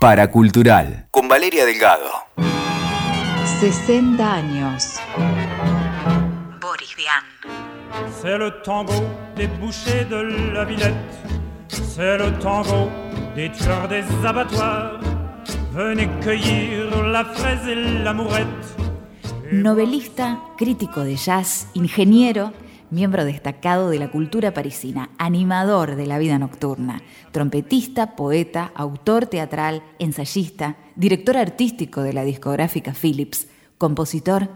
[0.00, 2.10] Paracultural, con Valeria Delgado.
[3.60, 4.98] 60 años.
[6.58, 7.22] Boris Vian.
[8.22, 8.94] C'est le tango
[9.36, 10.94] des bouchers de la Villette.
[11.68, 12.88] C'est le tango
[13.36, 15.00] des tueurs des abattoirs.
[15.74, 18.48] Venez cueillir la fraise et l'amourette.
[19.52, 22.52] Novelista, crítico de jazz, ingeniero,
[22.90, 27.02] miembro destacado de la cultura parisina, animador de la vida nocturna,
[27.32, 34.48] trompetista, poeta, autor teatral, ensayista, director artístico de la discográfica Philips, compositor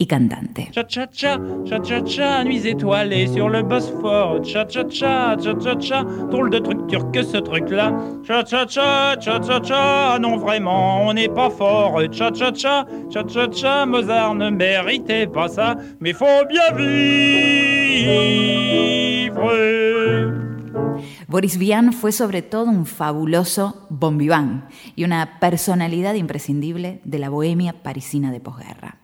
[0.00, 0.68] y cantante.
[0.70, 4.40] Cha cha cha, cha cha cha, nuits étoilées sur le Bosphore.
[4.42, 7.92] Cha cha cha, cha cha cha, drôle de truc turc ce truc-là.
[8.24, 12.08] Cha cha cha, cha cha cha, non vraiment, on n'est pas fort.
[12.12, 17.67] Cha cha cha, cha cha cha, Mozart ne méritait pas ça, mais faut bien vivre.
[21.28, 24.64] Boris Vian fue sobre todo un fabuloso bon vivant
[24.96, 28.96] y una personalidad imprescindible de la bohemia parisina de posguerra.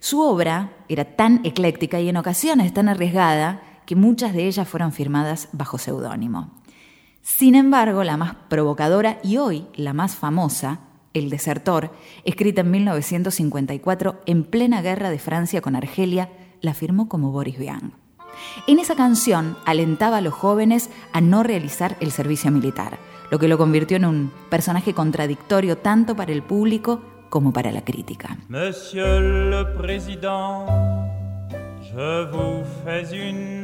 [0.00, 4.92] Su obra era tan ecléctica y en ocasiones tan arriesgada que muchas de ellas fueron
[4.92, 6.50] firmadas bajo seudónimo.
[7.22, 10.80] Sin embargo, la más provocadora y hoy la más famosa,
[11.14, 11.92] El Desertor,
[12.24, 16.30] escrita en 1954 en plena guerra de Francia con Argelia,
[16.60, 17.94] la firmó como Boris Vian.
[18.66, 22.98] En esa canción alentaba a los jóvenes a no realizar el servicio militar,
[23.30, 27.82] lo que lo convirtió en un personaje contradictorio tanto para el público como para la
[27.82, 28.36] crítica.
[28.48, 30.66] Monsieur le Président,
[31.82, 33.62] je vous fais une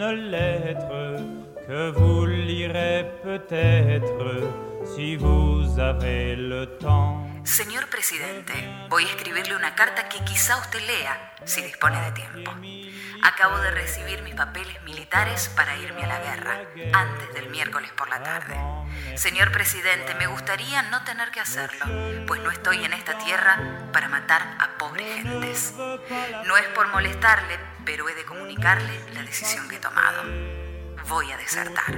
[1.69, 4.41] que vous lirez peut-être
[4.87, 7.18] si vous avez le temps.
[7.49, 8.53] Señor presidente,
[8.91, 12.55] voy a escribirle una carta que quizá usted lea si dispone de tiempo.
[13.23, 16.61] Acabo de recibir mis papeles militares para irme a la guerra,
[16.93, 18.55] antes del miércoles por la tarde.
[19.17, 21.87] Señor presidente, me gustaría no tener que hacerlo,
[22.27, 25.73] pues no estoy en esta tierra para matar a pobres gentes.
[26.45, 30.23] No es por molestarle, pero he de comunicarle la decisión que he tomado.
[31.09, 31.97] Voy a desertar.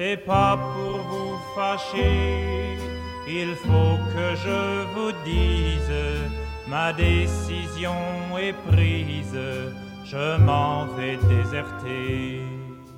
[0.00, 2.78] C'est pas pour vous fâcher,
[3.26, 5.92] il faut que je vous dise,
[6.68, 7.98] ma décision
[8.40, 9.40] est prise,
[10.04, 12.42] je m'en vais déserter.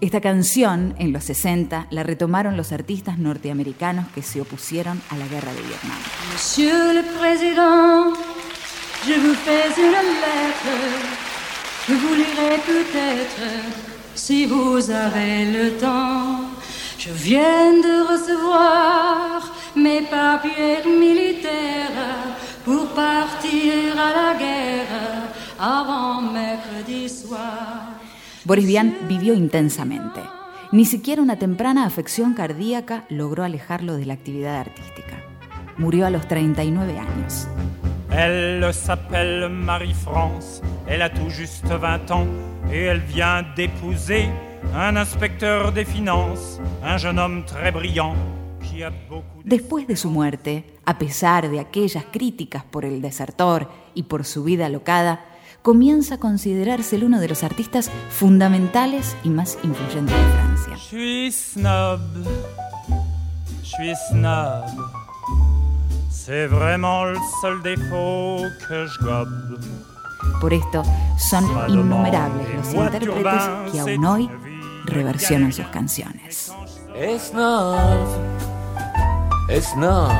[0.02, 5.26] Esta canción, en los 60, la retomaron los artistas norteamericanos que se opusieron a la
[5.26, 5.96] guerra de Vietnam.
[6.34, 8.12] Monsieur le Président,
[9.06, 10.76] je vous fais une lettre
[11.86, 13.40] que vous lirez peut-être
[14.14, 16.50] si vous avez le temps.
[17.00, 19.40] Je viens de recevoir
[19.74, 27.96] mes papiers militaires pour partir à la guerre avant mercredi soir.
[28.44, 30.20] Boris Vian vivió intensamente.
[30.72, 35.24] Ni siquiera una temprana afección cardíaca logró alejarlo de la actividad artística.
[35.78, 37.48] Murió a los 39 años.
[38.10, 42.26] Elle s'appelle Marie-France, elle a tout juste 20 ans
[42.70, 44.28] et elle vient d'épouser
[44.74, 48.14] un inspecteur des finances, un jeune homme très brillant
[48.60, 49.48] qui a beaucoup de...
[49.48, 54.44] Después de su muerte, a pesar de aquellas críticas por el desertor y por su
[54.44, 55.20] vida alocada,
[55.62, 60.76] comienza a considerarse el uno de los artistas fundamentales y más influyentes de Francia.
[60.76, 62.00] Suis snob,
[63.62, 64.64] suis snob.
[66.10, 69.58] C'est vraiment le seul défaut que je gobe.
[70.40, 70.82] Por esto,
[71.18, 74.30] son innumerables los intérpretes que aún hoy
[74.84, 76.52] reversionan sus canciones.
[77.18, 78.08] Snob,
[79.60, 80.12] snob,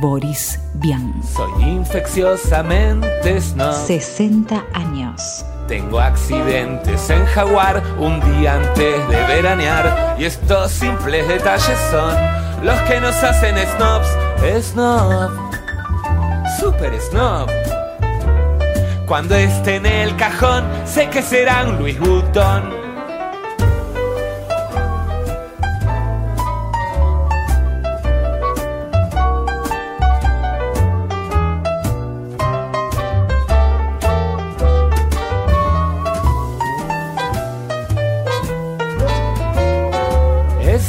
[0.00, 1.22] Boris Vian.
[1.22, 3.74] soy infecciosamente snob.
[3.86, 5.44] 60 años.
[5.68, 12.14] Tengo accidentes en Jaguar un día antes de veranear y estos simples detalles son
[12.64, 14.08] los que nos hacen snobs.
[14.64, 15.30] Snob,
[16.60, 17.50] super snob.
[19.06, 21.98] Cuando esté en el cajón, sé que será un Louis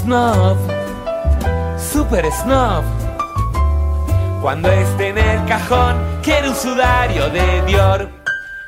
[0.08, 0.58] Snob,
[1.78, 2.86] super snob.
[4.42, 8.10] Cuando esté en el cajón, quiero un sudario de Dior.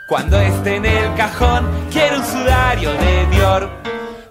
[0.09, 3.69] Cuando esté en el cajón, quiero un sudario de Dior.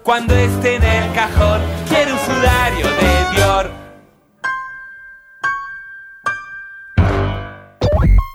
[0.03, 3.71] Cuando esté en el cajón, quiero un sudario de Dior.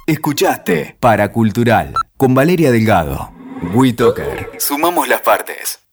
[0.09, 3.31] Escuchaste Paracultural con Valeria Delgado.
[3.73, 4.51] WeToker.
[4.59, 5.84] Sumamos las partes.